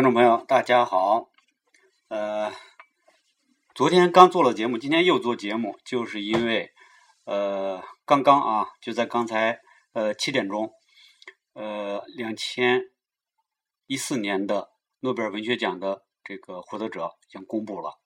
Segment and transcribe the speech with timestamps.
[0.00, 1.28] 好，听众朋友，大家好。
[2.08, 2.50] 呃，
[3.74, 6.72] 昨天刚做了节目，今天又做节目，就是因为
[7.26, 9.60] 呃，刚刚啊，就在刚才
[9.92, 10.72] 呃七点钟，
[11.52, 12.80] 呃，两千
[13.86, 17.98] 一四年的诺贝尔文学奖的这个获得者已经公布了，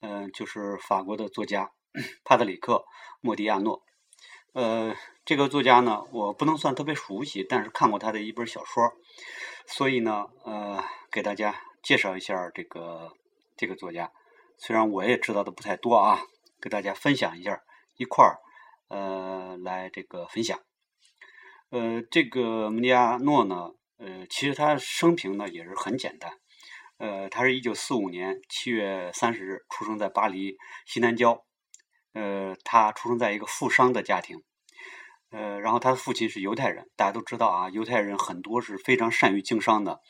[0.00, 1.70] 嗯，就是法国的作家
[2.26, 2.72] 帕特里克·
[3.20, 3.84] 莫迪亚诺。
[4.52, 8.90] 呃，这个作家呢，我不能算特别熟悉，但是看过他的一本小说。
[9.68, 13.12] 所以呢，呃，给大家介绍一下这个
[13.56, 14.12] 这个作家。
[14.58, 16.20] 虽然我也知道的不太多啊，
[16.60, 17.60] 给大家分享一下，
[17.96, 18.38] 一块儿
[18.88, 20.58] 呃来这个分享。
[21.70, 26.32] 呃，这个蒙迪亚诺呢，呃，其实他生平呢也是很简单。
[26.98, 30.56] 呃，他是一九四五年七月三十日出生在巴黎
[30.86, 31.44] 西南郊。
[32.14, 34.42] 呃，他出生在一个富商的家庭。
[35.36, 40.00] 呃，然后他的父亲是犹太人，大家都知道啊，犹太人很多是非常善于经商的。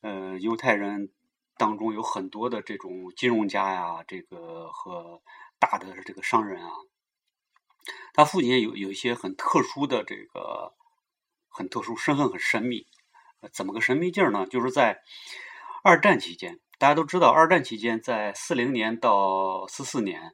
[0.00, 1.10] 呃，犹太人
[1.58, 5.20] 当中有很多的这种金融家呀，这个和
[5.58, 6.70] 大的这个商人啊。
[8.14, 10.72] 他父亲有有一些很特殊的这个
[11.48, 12.86] 很特殊身份，很神秘。
[13.52, 14.46] 怎么个神秘劲儿呢？
[14.46, 15.02] 就是在
[15.84, 20.32] 二战期间，大家都知道，二战期间在四零年到四四年。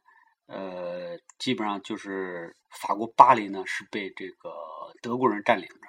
[0.53, 4.53] 呃，基本上就是法国巴黎呢是被这个
[5.01, 5.89] 德国人占领着。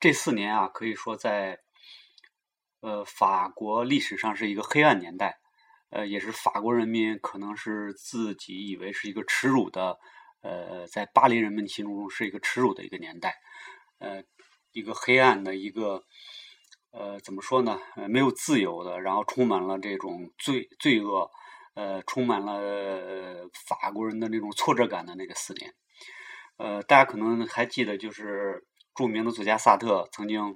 [0.00, 1.60] 这四年啊，可以说在
[2.80, 5.38] 呃法国历史上是一个黑暗年代，
[5.90, 9.96] 呃，也是法国人民可能是自己以为是一个耻辱的，
[10.40, 13.36] 呃，在巴黎人们心目中是一个耻辱的一个年代，
[14.00, 14.24] 呃，
[14.72, 16.02] 一个黑暗的一个，
[16.90, 17.78] 呃，怎么说呢？
[18.08, 21.30] 没有自由的，然后充满了这种罪罪恶。
[21.74, 25.72] 呃，充满了法国人的那种挫折感的那个四年，
[26.58, 30.54] 呃，大家可能还记得，就是著名的作家萨特曾经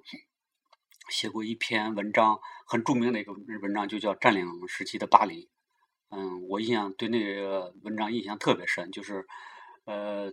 [1.08, 5.44] 写过一篇文章，很著名的一个文章，就叫《占领时期的巴黎》。
[6.10, 9.26] 嗯，我印象对那个文章印象特别深，就是
[9.86, 10.30] 呃，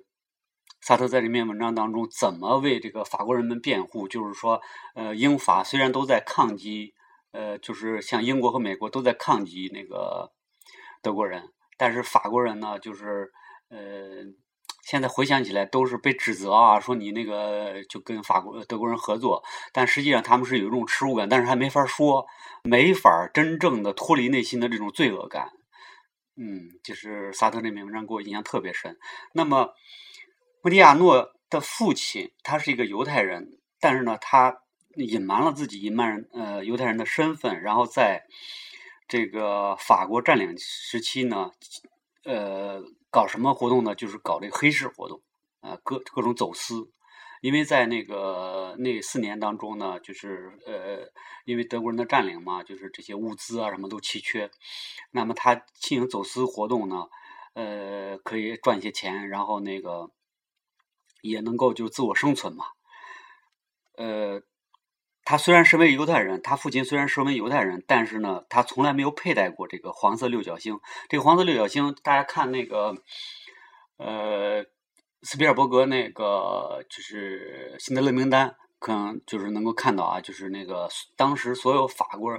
[0.82, 4.62] 萨特在这篇文章当中怎么为这个法国人们辩护，就是说，
[4.96, 6.94] 呃，英法虽然都在抗击，
[7.32, 10.34] 呃，就是像英国和美国都在抗击那个。
[11.04, 11.44] 德国人，
[11.78, 13.30] 但是法国人呢，就是
[13.70, 13.78] 呃，
[14.84, 19.44] 现在回想起来都是被指责啊，说你那个就跟法国、德国人合作，
[19.74, 22.26] 但实际上他们是有一种耻辱感，但是还没法说，
[22.64, 25.50] 没法真正的脱离内心的这种罪恶感。
[26.38, 28.98] 嗯，就是萨特那篇文章给我印象特别深。
[29.34, 29.74] 那么，
[30.62, 34.62] 莫迪亚诺的父亲他是一个犹太人，但是呢，他
[34.96, 38.24] 隐瞒了自己隐瞒呃犹太人的身份，然后在。
[39.08, 41.52] 这个法国占领时期呢，
[42.24, 42.82] 呃，
[43.12, 43.94] 搞什么活动呢？
[43.94, 45.22] 就是搞这个黑市活动，
[45.62, 46.90] 呃，各各种走私。
[47.42, 51.12] 因为在那个那四年当中呢，就是呃，
[51.46, 54.50] 因为德国人的占领嘛，就是这些物资啊什么都稀缺。
[55.12, 57.08] 那么他进行走私活动呢，
[57.54, 60.10] 呃，可以赚一些钱，然后那个
[61.22, 62.66] 也能够就自我生存嘛，
[63.98, 64.42] 呃。
[65.26, 70.80] 他虽然身为犹太人，他父亲虽然身为犹太人，但是呢，他从来没有佩戴过这个黄色六角星。
[71.08, 72.96] 这个黄色六角星，大家看那个，
[73.98, 74.66] 呃，
[75.22, 82.38] 斯皮尔伯格那个就是《辛德勒名单》，可能就是能够看到啊，就是那个当时所有法国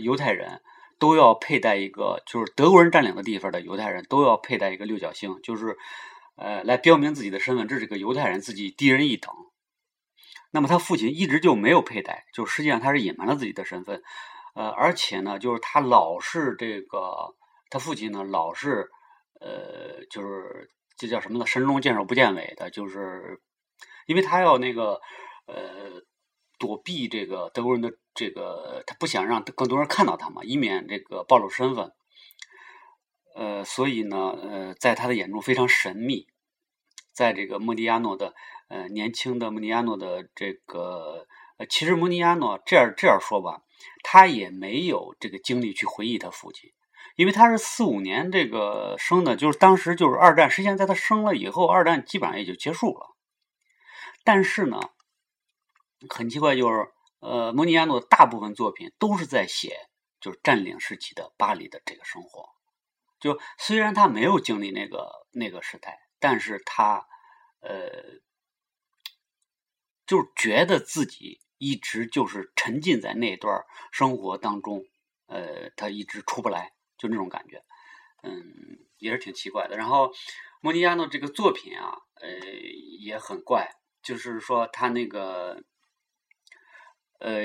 [0.00, 0.60] 犹太人
[0.98, 5.76] 都要佩戴一个，就是德国人占领的地方的犹太人都要佩戴一个六角星，就是
[6.36, 9.32] 呃，来标明自己的身份，这是个犹太人，自己低人一等。
[10.54, 14.04] 那么他父亲一直就没有佩戴，就实际上他是隐瞒了自己的身份，
[14.54, 17.34] 呃，而且呢，就是他老是这个，
[17.70, 18.88] 他父亲呢老是，
[19.40, 21.44] 呃，就是这叫什么呢？
[21.44, 23.42] 神龙见首不见尾的，就是
[24.06, 25.00] 因为他要那个，
[25.46, 26.04] 呃，
[26.60, 31.90] 躲避这个德国人的这个，他不想让更多人看到他嘛，以免这个暴露身份，
[33.34, 36.28] 呃，所以呢，呃，在他的眼中非常神秘，
[37.12, 38.34] 在这个莫迪亚诺的。
[38.68, 41.26] 呃，年轻的莫尼亚诺的这个，
[41.58, 43.62] 呃，其实莫尼亚诺这样这样说吧，
[44.02, 46.72] 他也没有这个精力去回忆他父亲，
[47.14, 53.14] 因为他是四五年这个生的，就是当时就是二战，实际上在他生了以后，二战基本上也就结束了。
[54.24, 54.80] 但是呢，
[56.08, 56.88] 很奇怪，就是
[57.20, 59.76] 呃，莫尼亚诺大部分作品都是在写
[60.20, 62.48] 就是占领时期的巴黎的这个生活，
[63.20, 67.06] 就虽然他没有经历那个那个时代，但是他
[67.60, 68.24] 呃。
[70.06, 74.84] 就觉得自己一直就是沉浸在那段生活当中，
[75.26, 77.64] 呃，他一直出不来，就那种感觉，
[78.22, 79.76] 嗯，也是挺奇怪的。
[79.76, 80.12] 然后，
[80.60, 82.28] 莫尼亚诺这个作品啊，呃，
[83.00, 83.70] 也很怪，
[84.02, 85.62] 就是说他那个，
[87.20, 87.44] 呃，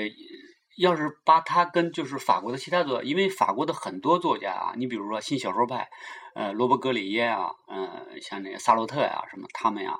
[0.76, 5.88] 要是把他跟就是法国的其他作，因为法国的很多作家啊，你比如说新小说派，
[6.34, 9.98] 呃，罗伯格里耶啊，嗯，像那个萨洛特呀什么，他们呀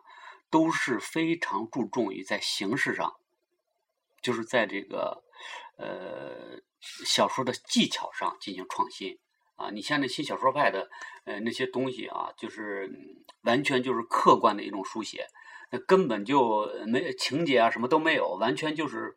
[0.50, 3.14] 都是非常注重于在形式上，
[4.22, 5.22] 就是在这个
[5.76, 6.60] 呃
[7.04, 9.18] 小说的技巧上进行创新
[9.56, 9.70] 啊。
[9.70, 10.90] 你像那新小说派的
[11.24, 12.90] 呃那些东西啊，就是
[13.42, 15.26] 完全就是客观的一种书写，
[15.70, 19.16] 那根本就没情节啊，什么都没有，完全就是。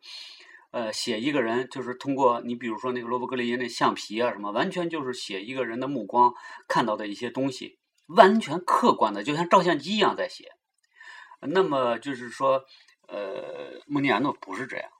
[0.70, 6.34] 呃，写一个人就是通过你，比如说那个罗伯格林那橡皮啊什么，完全就是写一个人的目光
[6.66, 7.78] 看到的一些东西，
[8.08, 10.50] 完全客观的，就像照相机一样在写。
[11.48, 12.64] 那么就是说，
[13.08, 14.90] 呃，穆尼亚诺不是这样。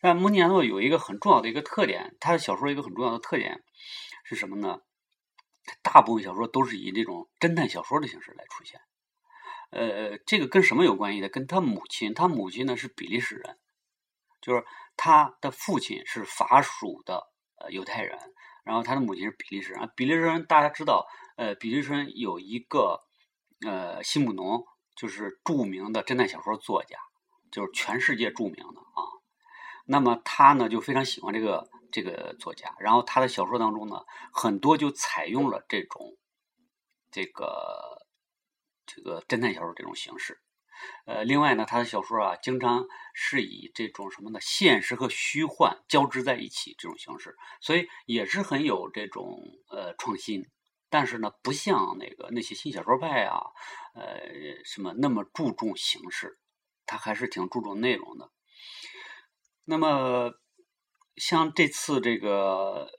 [0.00, 3.62] 但穆尼亚诺有一个很重要的一个特点，他的小说一个很重要的特点
[4.24, 4.80] 是什么呢？
[5.82, 8.80] 大部分小说都是以这种侦探小说的形式来出现。
[9.70, 11.28] 呃，这个跟什么有关系呢？
[11.28, 13.58] 跟他母亲，他母亲呢是比利时人，
[14.40, 14.64] 就是。
[14.96, 17.26] 他的父亲是法属的
[17.56, 18.16] 呃犹太人，
[18.62, 19.90] 然后他的母亲是比利时人。
[19.96, 21.04] 比利时人大家知道，
[21.36, 23.00] 呃，比利时人有一个
[23.66, 24.64] 呃西姆农，
[24.96, 26.98] 就是著名的侦探小说作家，
[27.50, 29.02] 就是全世界著名的啊。
[29.86, 36.16] 那么他呢就非常喜欢这个这个作家，然后他的小说当中呢很多就采用了这种
[37.10, 38.06] 这个
[38.86, 40.40] 这个侦探小说这种形式。
[41.06, 49.40] 呃，另外呢，他的小说啊，经常是以这种什么呢，现实和虚幻交织在一起这种形式，所以也是很有这种
[49.70, 50.50] 呃创新。
[50.90, 53.40] 但是呢，不像那个那些新小说派啊，
[53.94, 54.20] 呃，
[54.64, 56.38] 什么那么注重形式，
[56.84, 58.30] 他还是挺注重内容的。
[59.64, 60.32] 那么，
[61.16, 62.90] 像这次这个，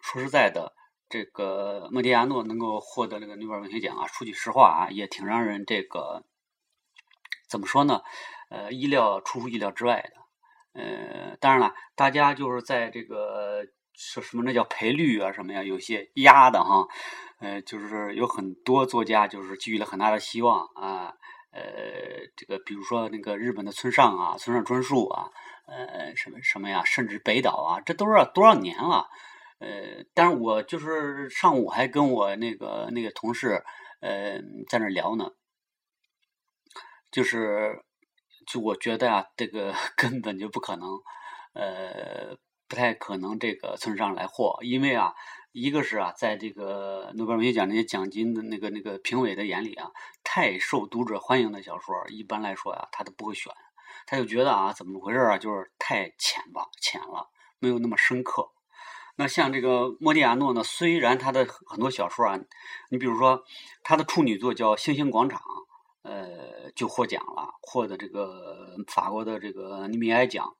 [0.00, 0.72] 说实在的，
[1.08, 6.24] 这个莫迪亚诺能够获得这个诺贝尔文学奖啊，说句实话啊，也挺让人这个。
[7.48, 8.00] 怎么说呢？
[8.48, 10.80] 呃，意料出乎意料之外的。
[10.80, 16.86] 呃，当然了，大家就是在这个说什么那叫赔率啊什么呀，有些压的哈。
[17.40, 21.12] 呃，就是有很多作家就是寄予了很大的希望啊。
[21.52, 21.62] 呃，
[22.36, 25.28] 这个比如说那个日本的村上啊，村上春树啊，
[25.66, 29.08] 呃，什么什么呀，甚至北岛啊，这都是多少年了。
[29.58, 33.62] 呃，但是我就是上午还跟我那个那个同事
[34.00, 35.30] 呃在那聊呢。
[37.10, 37.82] 就是，
[38.46, 40.88] 就我觉得啊，这个 根本就不可能，
[41.52, 42.34] 呃，
[42.72, 45.12] 不太可能这个村上来获，因为啊，
[45.52, 49.90] 一个是啊，在这个诺贝尔文学奖那些奖金的那个那个评委的眼里啊，
[50.24, 53.52] 太受读者欢迎的小说，一般来说啊，他都不会选，
[54.06, 57.28] 他就觉得啊，怎么回事啊，就是太浅吧，浅了，
[57.58, 58.48] 没有那么深刻。
[59.16, 62.40] 那像这个莫迪亚诺呢，虽然他的很多小说啊，
[62.88, 63.44] 你比如说
[63.82, 65.38] 他的处女作叫《星星广场》。
[66.04, 70.52] 呃，就获奖了，获得这个法国的这个尼米埃奖。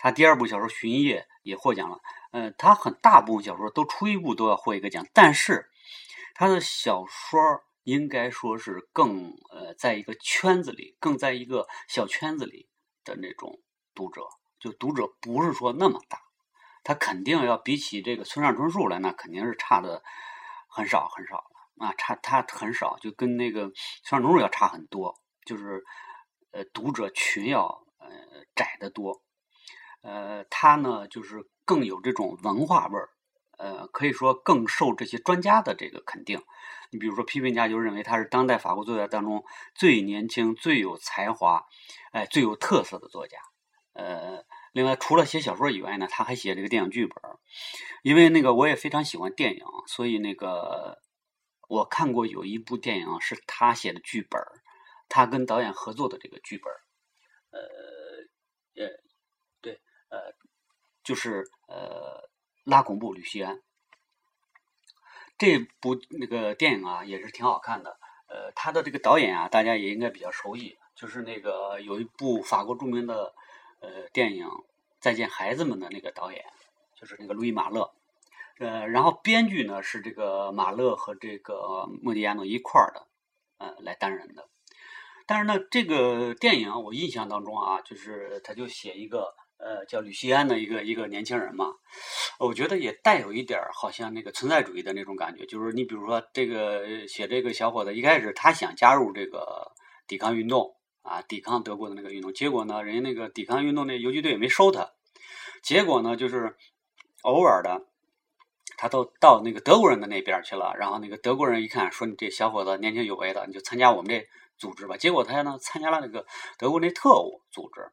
[0.00, 1.98] 他第二部小说《巡夜》也获奖了。
[2.32, 5.70] 呃，他很大部分小说都出一部都要获一个奖，但是
[6.34, 7.38] 他的小说
[7.84, 12.68] 应该说是更呃，在一个圈子里，更在一个小圈子里
[13.04, 13.60] 的那种
[13.94, 14.22] 读者，
[14.58, 16.18] 就读者不是说那么大，
[16.84, 20.02] 他肯定要比起这个村上春树来，那肯定是差的
[20.68, 21.44] 很少很少。
[21.78, 23.62] 啊，差他很少，就跟那个
[24.04, 25.82] 村上春树要差很多，就是
[26.50, 27.68] 呃读者群要
[27.98, 28.08] 呃
[28.54, 29.22] 窄得多，
[30.02, 33.08] 呃他呢就是更有这种文化味儿，
[33.58, 36.42] 呃可以说更受这些专家的这个肯定。
[36.90, 41.64] 你比如说批评家就认为他是当代法国作家当中最年轻、最有才华、
[42.12, 43.38] 哎最有特色的作家。
[43.92, 47.16] 呃，另外除了写小说以外呢，他还写这个电影剧本，
[48.02, 51.00] 因为那个我也非常喜欢电影，所以那个。
[51.68, 54.42] 我看过有一部电影是他写的剧本
[55.08, 56.72] 他跟导演合作的这个剧本
[57.52, 58.90] 呃，呃，
[60.10, 60.34] 呃，
[61.02, 62.28] 就是呃，
[62.64, 63.60] 拉恐怖吕西安
[65.38, 67.98] 这部那个电影啊，也是挺好看的。
[68.28, 73.34] 呃，他的这个导演啊，大家也应该比较熟悉，就是那个有一部法国著名的
[73.80, 74.46] 呃电影
[75.00, 76.44] 《再见孩子们》的那个导演，
[76.94, 77.90] 就是那个路易马勒。
[78.58, 83.06] 呃，然后编剧呢是这个马勒和这个莫迪亚诺一块儿的，
[83.56, 84.46] 呃，来担任的。
[85.26, 91.66] 但是呢，这个电影我印象当中啊，就是他就写一个呃叫吕西安的一个一个年轻人嘛，
[92.38, 95.46] 我觉得也带有一点好像那个存在主义的那种感觉。
[95.46, 99.72] 就是你比如说这个写这个小伙子一开始他想加入这个
[100.06, 104.90] 抵抗运动啊，抵抗德国的那个运动，结果呢，人家那个抵抗运动那游击队没收他，
[105.62, 106.56] 结果呢就是
[107.22, 107.86] 偶尔的。
[108.78, 114.26] 他都到那个德国人的那边去了，然后那个德国人一看，说你这小伙子年轻有为的，你就参加我们这
[114.56, 114.96] 组织吧。
[114.96, 116.24] 结果他呢参加了那个
[116.56, 117.90] 德国那特务组织，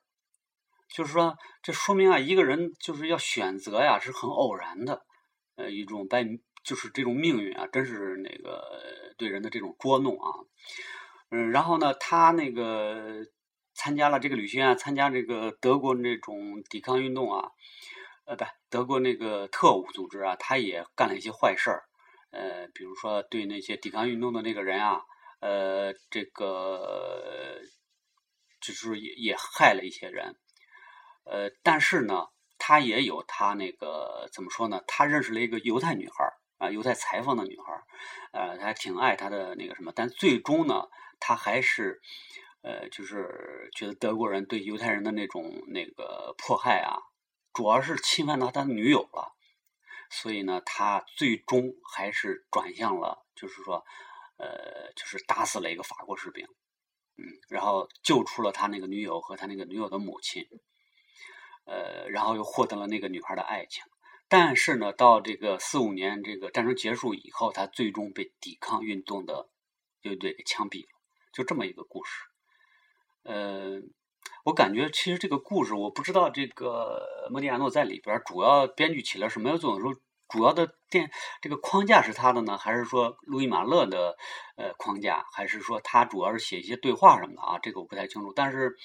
[0.90, 5.06] 就是说，这说明啊，一个人就是要选择呀，是很偶然的，
[5.56, 6.26] 呃，一种白，
[6.64, 8.64] 就是这种命运啊，真是那个
[9.18, 10.32] 对人的这种捉弄啊。
[11.30, 13.26] 嗯，然后呢，他那个
[13.74, 17.52] 参加了这个旅行啊，参加这个德国那种抵抗运动啊，
[18.26, 21.84] 呃，不，德国那个特务组织啊，他也干了一些坏事儿，
[22.32, 25.02] 呃，比如说对那些抵抗运动的那个人啊，
[25.42, 27.60] 呃，这个
[28.62, 30.36] 就是也也害了一些人。
[31.30, 34.82] 呃，但是呢，他也有他那个怎么说呢？
[34.88, 37.84] 他认识了一个犹太女孩啊，犹太裁缝的女孩
[38.32, 40.88] 呃，他还挺爱他的那个什么，但最终呢，
[41.20, 42.02] 他还是
[42.62, 46.98] 呃，就是觉得德国人对犹太人的那种那个迫害啊，
[47.54, 49.36] 主要是侵犯到他女友了，
[50.10, 53.86] 所以呢，他最终还是转向了，就是说，
[54.38, 56.46] 呃，就是打死了一个法国士兵，
[57.18, 60.48] 嗯，然后救出了他那个女友和他那个女友的母亲。
[61.68, 63.84] 呃，然后又获得了那个女孩的爱情，
[64.30, 69.50] 但是呢，到这个四五年这个战争结束以后，他最终被抵抗运动的
[70.02, 70.90] 乐队给枪毙了，
[71.34, 72.24] 就这么一个故事。
[73.24, 73.82] 呃，
[74.46, 84.16] 我感觉其实这个故事，我不知道这个莫迪亚诺在里边主要编剧起了什么作用，说主要的电这个框架是他的呢，还是说路易马勒的
[84.56, 87.60] 呃框架，还是说他主要是写一些对话什么的啊？
[87.62, 88.78] 这个我不太清楚，但是。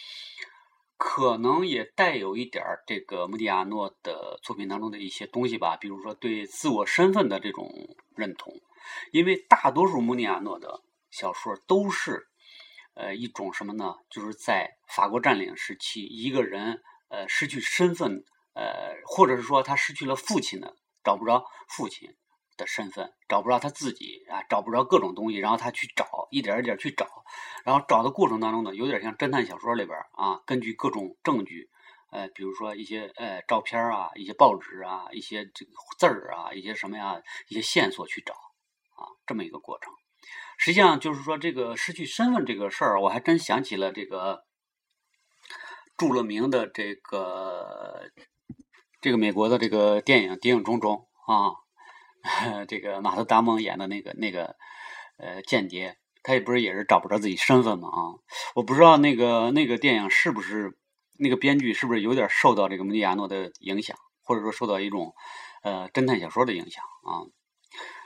[1.04, 7.68] 可能也带有一点儿这个穆迪亚诺的作品当中的一些东西吧，比如说对自我身份的这种
[8.14, 8.54] 认同，
[9.11, 10.80] 因为大多数穆迪亚诺的
[11.11, 12.28] 小说都是，
[12.94, 13.97] 呃，一种什么呢？
[14.09, 22.14] 就是在法国占领时期，一个人呃失去身份，呃，或者是说他失去了父亲的，找不着父亲。
[22.62, 27.07] 的身份找不着他自己啊，找不着各种东西，然后他去找，一点一点去找，
[27.64, 31.69] 然后找的过程当中呢，有点像侦探小说里边啊，根据各种证据，
[32.12, 38.33] 呃，比如说一些呃照片啊，一些报纸啊，一些这个字儿啊，一些什么呀，一些线索去找
[38.95, 39.92] 啊，这么一个过程。
[40.57, 44.45] 实际上就是说，这个失去身份这个事儿，我还真想起了这个
[45.97, 48.09] 著了名的这个
[49.00, 51.62] 这个美国的这个电影《谍影重重》啊。
[52.69, 54.57] 这个马特·达蒙演的那个那个
[55.19, 57.99] 呃间谍，他也不是也是找不着自己身份嘛啊！
[58.55, 60.79] 我不知道那个那个电影是不是
[61.19, 65.14] 那个编剧是不是有点受到这个蒙迪亚诺的影响，或者说受到一种
[65.62, 67.26] 呃侦探小说的影响啊？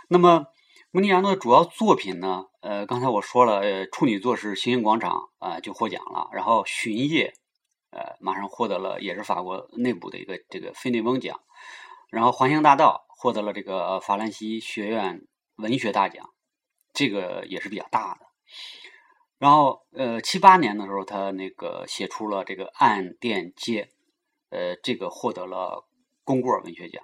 [0.09, 0.47] 那么
[0.91, 2.47] 蒙迪亚诺的主要作品呢？
[2.63, 7.35] 呃，刚才我说了，呃，处女作是《星星广场》啊，就获奖了，然后《巡夜》
[7.97, 11.39] 呃，马上获得了也是法国内部的一个这个菲内翁奖，
[12.11, 13.03] 然后《环形大道》。
[13.17, 16.29] 获得了这个法兰西学院文学大奖，
[16.93, 18.27] 这个也是比较大的。
[19.39, 23.85] 然后，呃，七八年的时候，他那个写出了这个《暗电街》，
[24.51, 25.87] 呃，这个获得了
[26.25, 27.03] 龚古尔文学奖。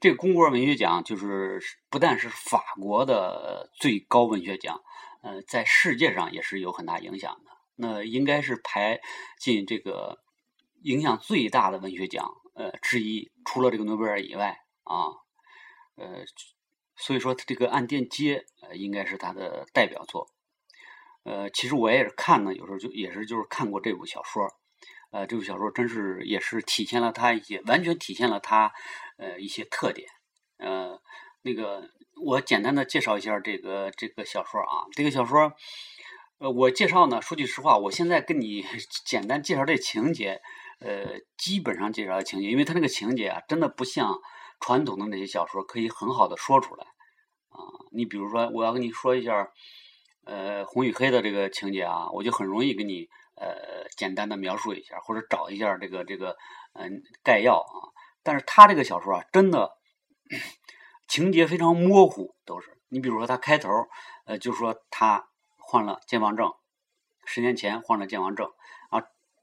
[0.00, 4.80] 这个龚古尔文学奖就是不但是法国的最高文学奖，
[5.22, 7.50] 呃，在世界上也是有很大影响的。
[7.76, 9.00] 那应该是排
[9.38, 10.18] 进这个
[10.82, 15.10] 影响最大的文学奖呃之一，除了这个诺贝尔以外啊。
[16.00, 16.24] 呃，
[16.96, 20.26] 所以说他这个《暗电街》呃，应该是他的代表作。
[21.24, 24.48] 呃，其实我也是看呢，有时候就也是就是看过这部小说。
[25.12, 28.72] 呃，这部小说真是也是体现了他一些，完全体现了他
[29.18, 30.08] 呃一些特点。
[30.58, 31.00] 呃，
[31.42, 31.90] 那个
[32.22, 35.52] 我简单的介绍一下这个这个小说啊，这个小说，
[36.38, 38.64] 呃，我介绍呢，说句实话，我现在跟你
[39.04, 40.40] 简单介绍这情节，
[40.78, 44.18] 呃，基本上介绍的情节，因为他那个情节啊，真的不像。
[44.60, 46.84] 传统的那些小说可以很好的说出来，
[47.48, 47.58] 啊，
[47.90, 49.50] 你比如说我要跟你说一下，
[50.24, 56.36] 呃，红与黑的这个情节啊，我就很容易给你呃简单的描述一下，或者找一下这个这个
[56.74, 57.90] 嗯概要啊。
[58.22, 59.72] 但是他这个小说啊，真的
[61.08, 63.70] 情节非常模糊，都是你比如说他开头
[64.26, 66.52] 呃就说他患了健忘症，
[67.24, 68.52] 十年前患了健忘症
[68.90, 69.00] 啊，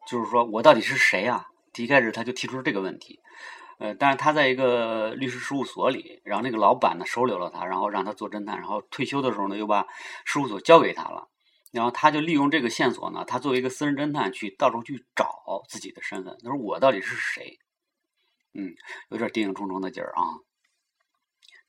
[0.08, 1.48] 就是说我到底是谁啊？
[1.76, 3.20] 一开始他就提出这个问题。
[3.79, 9.86] 呃，但是他在一个律师事务所里，然后那个老板呢收留了他，然后让他做侦探，然后退休的时候呢又把
[10.25, 11.27] 事务所交给他了，
[11.72, 17.60] 然后他就利用这个线索呢，他作为一个私人侦探去到处去找自己的身份，他说我到底是谁？
[18.53, 18.74] 嗯，
[19.10, 20.24] 有点谍影重重的劲儿啊。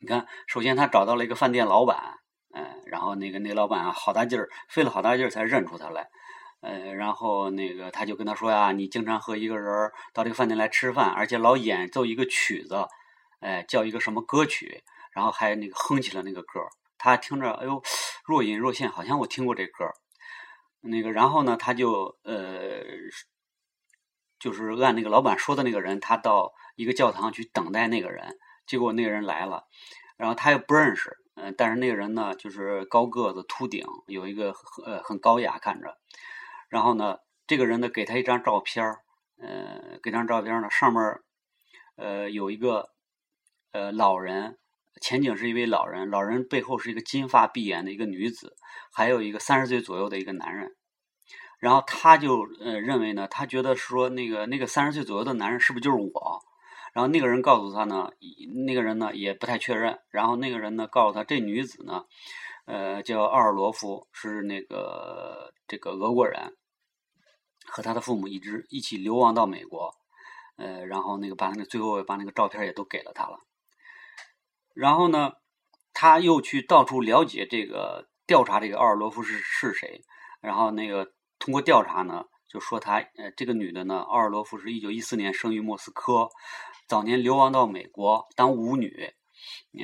[0.00, 2.14] 你看，首先他找到了一个饭店老板，
[2.54, 6.08] 嗯，然后那个那老板啊，好大劲儿，费了好大劲儿才认出他来。
[6.60, 12.86] 呃，然后那个他就跟他说呀：“你经常和一个人到这个饭店来吃饭，而且老演奏一个曲子，
[13.40, 16.60] 哎，叫一个什么歌曲，然后还那个哼起了那个歌
[16.98, 17.82] 他听着，哎呦，
[18.24, 19.86] 若隐若现，好像我听过这歌
[20.80, 22.82] 那个，然后呢，他就呃，
[24.38, 28.36] 就是按那个老板说的那个人，他到一个教堂去等待那个人。
[28.66, 29.64] 结果那个人来了，
[30.18, 35.96] 然后他又不认识，嗯，但是那个人呢，就是高个子、秃顶，有一个呃很高雅看着。
[36.68, 38.98] 然后呢，这个人呢给他一张照片儿，
[39.40, 41.02] 呃，给张照片呢上面
[41.96, 42.90] 呃有一个
[43.72, 44.58] 呃老人，
[45.00, 48.54] 前景是一位老人，老人背后是一个金发碧眼的一个女子，
[48.92, 50.74] 还有一个三十岁左右的一个男人。
[51.58, 56.40] 然后他就呃认为呢，他觉得说那个那个三十岁左右的男人是不是就是我？
[56.92, 58.10] 然后那个人告诉他呢，
[58.64, 59.98] 那个人呢也不太确认。
[60.10, 62.04] 然后那个人呢告诉他，这女子呢，
[62.68, 66.52] 呃，叫奥尔罗夫，是那个这个俄国人，
[67.64, 69.94] 和他的父母一直一起流亡到美国，
[70.58, 73.38] 呃，然后那个把那个最后把那个照片也都给了他了。
[74.74, 75.32] 然后呢，
[75.94, 80.02] 他又去到处了解这个调查这个奥尔罗夫是是谁。
[80.42, 86.28] 然后那个通过调查呢，就说他呃这个女的呢，奥尔罗夫是一九一四年生于莫斯科。
[86.86, 89.14] 早年流亡到美国当舞女，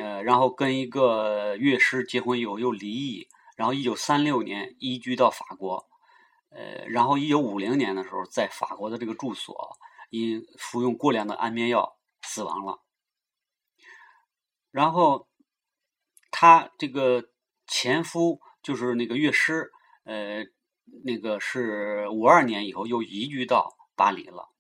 [0.01, 5.87] 呃，然后跟一个乐师结婚以后又离异，然后一九三六年移居到法国，
[6.51, 9.77] 呃，然后一九五零年的时候在法国的这个住所
[10.11, 12.81] 因服用过量的安眠药死亡了。
[14.71, 15.29] 然后
[16.31, 17.31] 他这个
[17.67, 19.71] 前夫就是那个乐师，
[20.05, 20.45] 呃，
[21.05, 24.51] 那个是五二年以后又移居到巴黎了。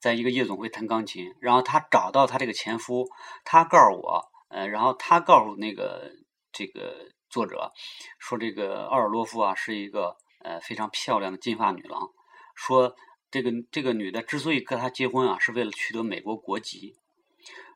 [0.00, 3.08] 在一个夜总会弹钢琴，然后他找到他这个前夫，
[3.42, 6.12] 他告诉我，呃，然后他告诉那个
[6.52, 7.72] 这个作者
[8.20, 12.08] 说，这个奥尔洛夫啊是一个呃非常漂亮的金发女郎，
[12.54, 12.94] 说
[13.32, 16.94] 这个这个女的之所以跟他结婚啊，是为了取得美国国籍。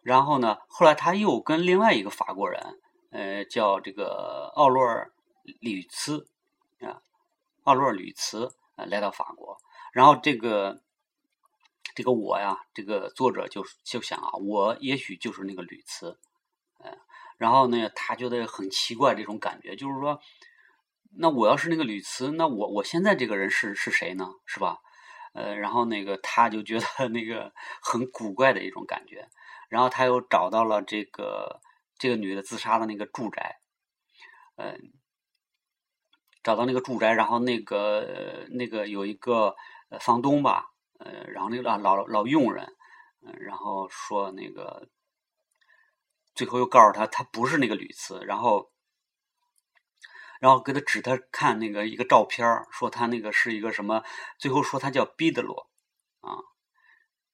[0.03, 2.79] 然后呢，后来他又跟另外一个法国人，
[3.11, 5.11] 呃，叫这个奥洛尔
[5.61, 6.29] 吕茨
[6.81, 7.03] 啊，
[7.65, 9.57] 奥洛尔吕茨呃来到法国，
[9.93, 10.81] 然后这个。
[11.95, 16.17] 这个我呀，这个作者就就想啊，我也许就是那个吕茨，
[17.39, 20.21] 然后呢，他觉得很奇怪这种感觉，就是说，
[21.17, 24.29] 那我要是那个吕慈，那我我现在这个人是是谁呢？
[24.45, 24.79] 是吧？
[25.33, 29.29] 呃，然后那个他就觉得 那个很古怪的一种感觉，
[29.71, 31.61] 然后他又找到了这个
[31.97, 33.61] 这个女的自杀的那个住宅，
[34.57, 34.93] 嗯，
[36.43, 39.55] 找到那个住宅，然后那个那个有一个
[40.01, 40.73] 房东吧。
[40.99, 42.75] 呃，然后那个老老老佣人，
[43.39, 44.89] 然后说那个，
[46.39, 48.71] 最后又告诉他他不是那个吕茨，然后，
[50.39, 54.05] 然后给他指他看那个一个照片说他那个是一个什么，
[54.39, 55.69] 最后说他叫毕德罗，
[56.21, 56.39] 啊，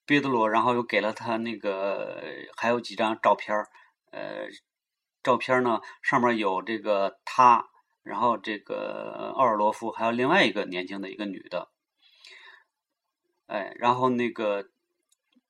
[0.06, 2.24] 毕德罗，然后又给了他那个
[2.56, 3.54] 还有几张照片
[4.10, 4.48] 呃，
[5.22, 7.68] 照片呢上面有这个他，
[8.02, 11.68] 然后这个奥尔罗夫，还有另外一个年轻的一个女的。
[13.48, 14.70] 哎，然后那个，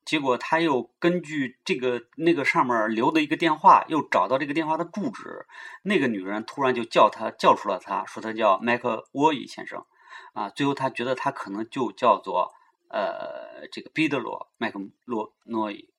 [0.05, 5.47] 结果他又根据这个那个上面留的一个电话，又找到这个电话的住址。
[5.81, 9.83] 那个女人突然就叫他叫出了他，说他叫麦克沃伊先生。
[10.33, 12.53] 啊，最后他觉得他可能就叫做
[12.89, 15.89] 呃这个彼得罗麦克罗诺伊。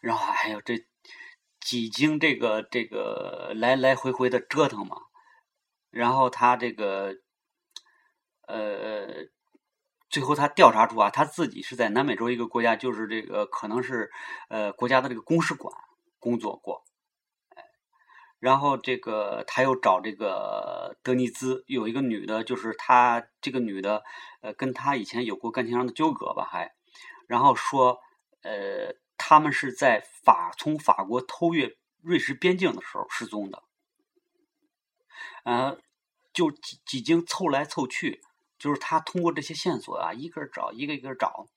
[0.00, 0.84] 然后还有这
[1.60, 4.96] 几经这个这个来来回回的折腾嘛，
[5.90, 7.14] 然后他这个
[8.48, 9.28] 呃。
[10.10, 14.10] 最后，他调查出啊，他自己是在南美洲一个国家，就是这个可能是
[14.48, 15.72] 呃国家的这个公使馆
[16.18, 16.82] 工作过，
[18.40, 24.02] 然后这个他又找这个德尼兹，有一个女的，就是他这个女的，
[24.40, 26.74] 呃，跟他以前有过感情上的纠葛吧，还，
[27.28, 28.00] 然后说，
[28.42, 33.62] 呃，他们是在法从法国偷越瑞士边境的时候失踪的，
[35.44, 35.78] 呃，
[36.32, 38.20] 就几几经凑来凑去。
[38.60, 41.48] 就是他通过这些线索啊，一个找一个一个找，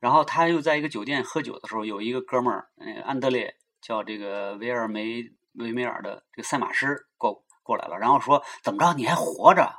[0.00, 9.70] 然后他又在一个酒店喝酒的时候，有一个哥们儿，嗯，安德烈叫这个维尔梅维梅尔的这个赛马师过过来了，然后说怎么着你还活着？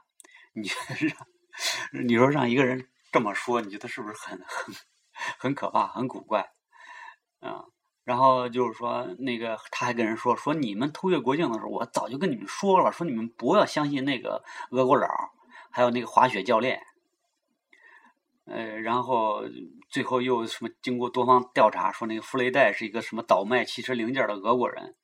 [0.53, 0.69] 你
[1.91, 4.75] 让你说让一个人这么说，你觉得是不是很很
[5.39, 6.51] 很可怕、很古怪？
[7.41, 7.65] 嗯，
[8.03, 15.07] 然后就是说那个他还跟人说说你们偷越国境的时候，我早就跟你们说了，说你们不要相信那个俄国佬。
[15.75, 16.79] 还有那个滑雪教练，
[18.45, 19.43] 呃，然后
[19.89, 20.69] 最后又什么？
[20.83, 24.95] 经过多方调查，说那个弗雷戴是一个什么倒卖汽车零件的俄国人。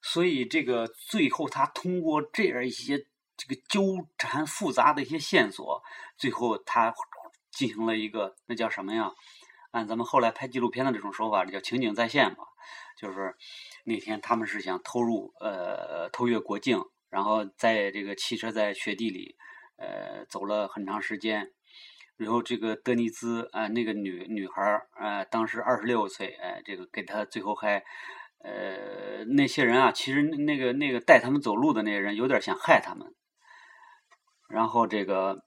[0.00, 2.96] 所以这个最后他通过这样一些
[3.36, 5.82] 这个纠缠复杂的一些线索，
[6.16, 6.94] 最后他
[7.50, 9.12] 进行了一个那叫什么呀？
[9.72, 12.38] 按咱们后来拍纪录片的这种说法，这叫情景再现嘛。
[12.98, 13.36] 就是
[13.84, 19.36] 那天他们是想偷入呃偷越国境，然后在这个汽车在雪地里。
[19.76, 21.52] 呃，走了很长时间，
[22.16, 27.84] 然后这个德尼兹啊，那个女女孩儿啊，当时二十六岁，哎，这个给他最后还，
[28.38, 33.14] 呃，那些人啊，其实那个那个带他们走路的那些人有点想害他们，
[34.48, 35.44] 然后这个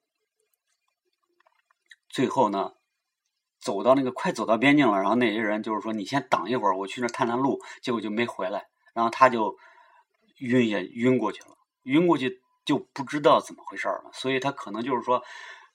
[2.10, 2.74] 最后呢，
[3.60, 9.58] 走到那个快走到边境了，然后那些人就是说你先等一会儿，我去那探探路，结果就没回来，然后他就
[10.40, 15.24] 晕也晕过去了，晕过去就不知道怎么回事了，所以他可能就是说。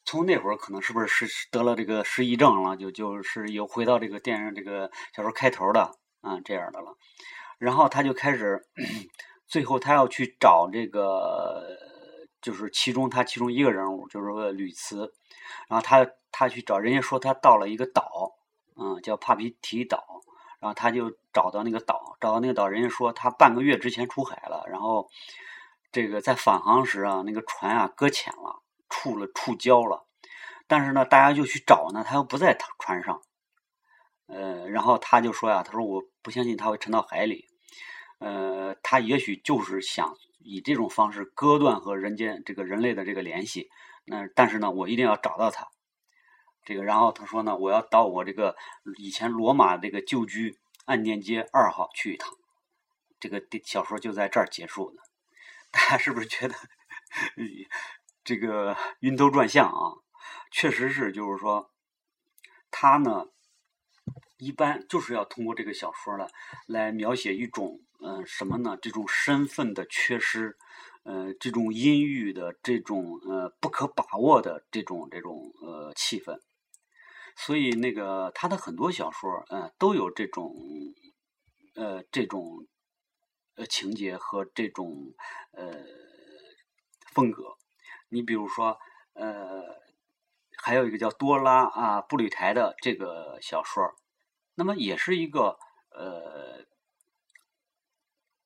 [0.05, 6.96] 从那会儿可能是不是是得了这个失忆症了，就就是又回到这个电影这个小说开头的啊这样的了，
[7.59, 8.66] 然后他就开始，
[9.46, 11.78] 最后他要去找这个，
[12.40, 15.12] 就是其中他其中一个人物就是吕茨，
[15.68, 18.33] 然后他他去找人家说他到了一个岛，
[18.74, 20.05] 嗯，叫帕皮提岛，
[20.59, 25.09] 然后他就找到那个岛，找到那个岛，人家说他半个月之前出海了，然后
[25.92, 28.61] 这个在返航时啊，那个船啊搁浅了。
[28.94, 30.07] 触了触礁了，
[30.68, 33.22] 但是呢，大家就去找呢，他又不在船上，
[34.26, 37.46] 呃，然后他就说呀，他说我不相信他会沉到海里，
[38.18, 43.70] 呃，他也许就是想以这种方式割断和人间这个人类的这个联系，
[44.05, 45.68] 那但是呢，我一定要找到他，
[46.66, 48.55] 这个，然后他说呢，我要到我这个
[48.98, 52.31] 以前罗马这个旧居案件街二号去一趟，
[53.18, 55.02] 这个小说就在这儿结束的，
[55.72, 56.54] 大家是不是觉得？
[58.24, 59.98] 这个晕头转向啊，
[60.52, 61.72] 确实是，就是说，
[62.70, 63.26] 他呢，
[64.38, 66.28] 一般就是要通过这个小说呢，
[66.66, 68.78] 来描写一种，嗯，什么呢？
[68.80, 70.56] 这种身份的缺失，
[71.02, 76.38] 呃，这种阴郁的，这种呃不可把握的这种这种呃气氛。
[77.35, 80.54] 所以那个他的很多小说，嗯，都有这种，
[81.74, 82.68] 呃，这种
[83.62, 85.14] 呃情节和这种
[85.53, 85.72] 呃
[87.14, 87.57] 风格。
[88.09, 88.77] 你比如说，
[89.14, 89.62] 呃，
[90.59, 93.94] 还有一个叫多拉啊布吕台的这个小说，
[94.57, 95.57] 那么也是一个
[95.90, 96.66] 呃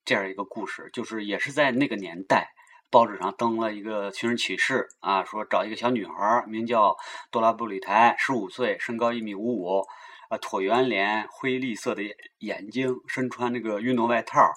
[0.05, 2.53] 这样一个故事，就是也是在那个年代，
[2.91, 6.97] 报纸上登了一个寻人启事啊，说找一个小女孩，名叫
[7.31, 9.81] 多拉布吕台，十五岁，身高一米五五，
[10.29, 12.03] 啊，椭圆脸，灰绿色的
[12.39, 14.53] 眼睛，身穿那个运动外套，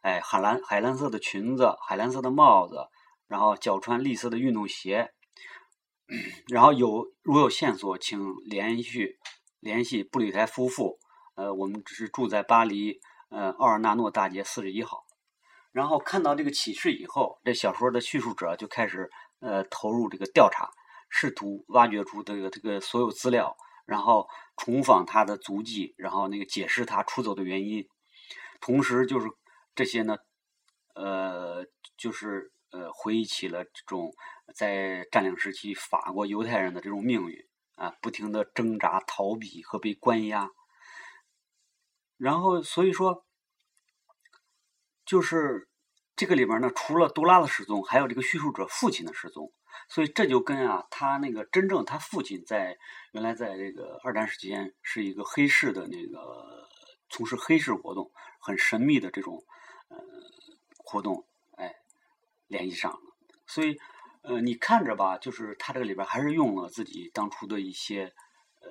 [0.00, 2.88] 哎，海蓝海蓝色的裙子，海蓝色的帽子。
[3.28, 5.12] 然后脚穿绿色的运动鞋，
[6.48, 9.18] 然后有如有线索，请联系
[9.60, 10.98] 联系布里台夫妇。
[11.36, 15.04] 呃，我们只是住在巴黎，呃，奥尔纳诺大街四十一号。
[15.70, 19.08] 然后看到这个启示以后，这小说的叙述者就开始
[19.38, 20.68] 呃投入这个调查，
[21.08, 27.86] 试图挖掘出这个这个所有资料，然后重访他的足迹，然后那个解释他出走的原因。
[28.60, 29.28] 同时，就是
[29.80, 30.18] 这些呢，
[30.94, 31.66] 呃，
[31.96, 32.52] 就是。
[32.72, 34.14] 呃，回忆起了这种
[34.54, 37.36] 在占领时期法国犹太人的这种命运
[37.74, 40.48] 啊，不停的挣扎、逃避和被关押。
[42.16, 43.26] 然后，所以说，
[45.04, 45.68] 就是
[46.14, 49.52] 这个里边呢，除了杜拉的失踪，还有这个叙述者父亲的失踪。
[49.88, 52.78] 所以这就跟啊，他那个真正他父亲在
[53.10, 56.68] 原来在这个二战时间是一个黑市的那个
[57.08, 59.44] 从事黑市活动，很神秘的这种
[59.90, 59.98] 呃
[60.78, 61.26] 活动。
[61.56, 61.76] 哎
[62.46, 62.98] 联系上了，
[63.46, 63.78] 所以，
[64.22, 68.12] 呃，你看着吧，就是他这个里边还是用了自己当初的一些
[68.60, 68.68] 呃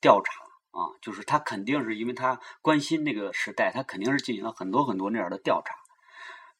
[0.00, 5.76] 调查啊，就是他肯定是因为他关心那个时代，他肯定是进行了很多很多那样的调查，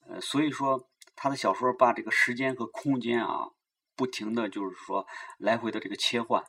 [0.07, 3.49] 呃，所以说他的小说把这个时间和空间啊，
[3.97, 5.07] 不停的就是说
[5.39, 6.45] 来回的这个切换，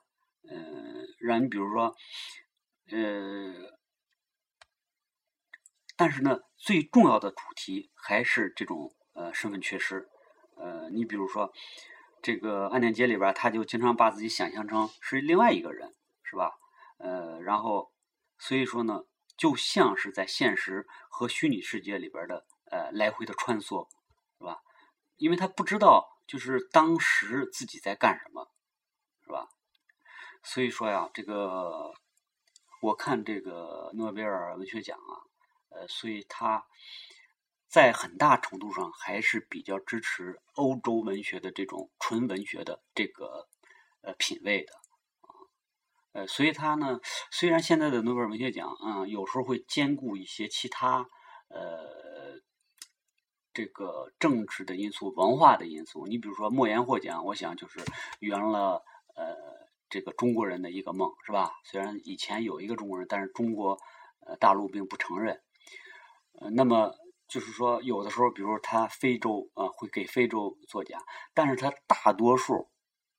[0.47, 0.58] 呃，
[1.19, 1.95] 让你比如说，
[2.91, 3.54] 呃，
[5.96, 8.96] 但是呢，最重要的主题还是这种。
[9.18, 10.10] 呃，身份缺失，
[10.58, 11.50] 呃，你比如说，
[12.22, 16.52] 这个案件街里边，他就经常把自己想象成是另外一个人，是吧？
[16.98, 17.94] 呃，然后，
[18.38, 19.06] 所以说呢，
[19.38, 23.88] 就像是在现实和虚拟世界里边的呃来回的穿梭，
[24.38, 24.60] 是吧？
[25.16, 28.52] 因为他不知道就是当时自己在干什么，
[29.24, 29.48] 是吧？
[30.44, 31.94] 所以说呀，这个
[32.82, 35.24] 我看这个诺贝尔文学奖啊，
[35.76, 36.66] 呃，所以他。
[37.68, 43.50] 在很大程度上还是比较支持欧洲文学的这种纯文学的这个
[44.02, 44.72] 呃品味的
[45.24, 45.28] 啊，
[46.14, 51.06] 呃，所以他呢，虽然现在的诺贝尔文学奖啊，有时候会兼顾一些其他
[51.50, 52.40] 呃
[53.52, 56.08] 这个政治的因素、文化的因素。
[56.08, 57.82] 你比如说莫言获奖，我想就是
[58.20, 58.86] 圆了
[59.18, 59.36] 呃
[59.90, 61.52] 这个中国人的一个梦，是吧？
[61.66, 63.78] 虽然以前有一个中国人，但是中国
[64.26, 65.42] 呃大陆并不承认。
[66.39, 66.93] 呃，那么。
[67.28, 71.00] 就是说，有的时候，比如他非洲啊，会给非洲作家，
[71.34, 72.69] 但是他大多数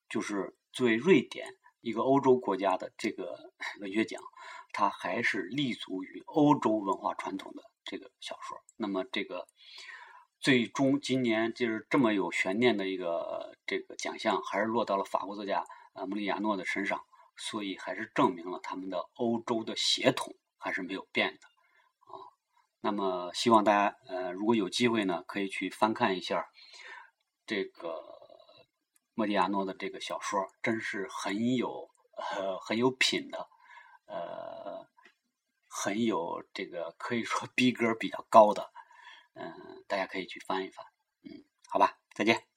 [0.07, 1.45] 就是作为瑞典
[1.81, 3.51] 一个欧洲国家的这个
[3.81, 4.23] 文学奖，
[4.71, 8.57] 它还是立足于欧洲文化传统的这个小说。
[8.77, 9.45] 那么这个
[10.39, 17.03] 最终今年就是这么有悬念的一个这个奖项，还是落到了法国作家呃蒙里亚诺的身上，
[17.35, 21.46] 所以还是证明了他们的欧洲的血统还是没有变的。
[22.87, 26.47] 那么希望大家呃如果有机会呢，可以去翻看一下
[27.45, 28.15] 这个。
[29.13, 33.49] 莫迪亚诺的这个小说真是很有呃很有品的，
[34.05, 34.87] 呃
[35.67, 38.71] 很有这个可以说 逼格比较高的，
[39.33, 40.85] 嗯，大家可以去翻一翻，
[41.23, 42.56] 嗯，好吧，再见。